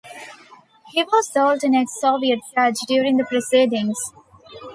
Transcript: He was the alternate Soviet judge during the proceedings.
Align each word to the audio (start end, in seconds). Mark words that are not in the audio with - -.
He 0.93 1.03
was 1.03 1.27
the 1.29 1.41
alternate 1.43 1.87
Soviet 1.87 2.39
judge 2.55 2.79
during 2.87 3.17
the 3.17 3.23
proceedings. 3.23 3.99